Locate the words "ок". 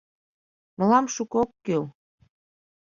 1.43-1.51